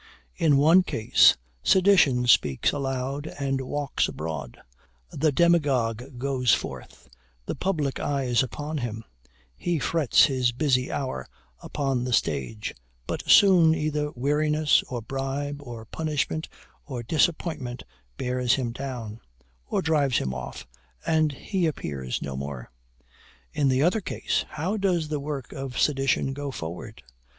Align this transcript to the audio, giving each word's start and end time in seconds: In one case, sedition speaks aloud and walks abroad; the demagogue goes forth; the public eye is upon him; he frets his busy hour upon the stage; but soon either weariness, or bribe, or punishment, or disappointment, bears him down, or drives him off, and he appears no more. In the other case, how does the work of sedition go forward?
In 0.35 0.57
one 0.57 0.81
case, 0.81 1.37
sedition 1.61 2.25
speaks 2.25 2.71
aloud 2.71 3.27
and 3.37 3.61
walks 3.61 4.07
abroad; 4.07 4.57
the 5.11 5.31
demagogue 5.31 6.17
goes 6.17 6.55
forth; 6.55 7.07
the 7.45 7.53
public 7.53 7.99
eye 7.99 8.23
is 8.23 8.41
upon 8.41 8.79
him; 8.79 9.03
he 9.55 9.77
frets 9.77 10.25
his 10.25 10.53
busy 10.53 10.91
hour 10.91 11.27
upon 11.61 12.03
the 12.03 12.13
stage; 12.13 12.73
but 13.05 13.29
soon 13.29 13.75
either 13.75 14.09
weariness, 14.15 14.81
or 14.89 15.03
bribe, 15.03 15.61
or 15.61 15.85
punishment, 15.85 16.49
or 16.83 17.03
disappointment, 17.03 17.83
bears 18.17 18.55
him 18.55 18.71
down, 18.71 19.19
or 19.67 19.83
drives 19.83 20.17
him 20.17 20.33
off, 20.33 20.65
and 21.05 21.31
he 21.33 21.67
appears 21.67 22.23
no 22.23 22.35
more. 22.35 22.71
In 23.53 23.67
the 23.67 23.83
other 23.83 24.01
case, 24.01 24.45
how 24.49 24.77
does 24.77 25.09
the 25.09 25.19
work 25.19 25.53
of 25.53 25.77
sedition 25.77 26.33
go 26.33 26.49
forward? 26.49 27.03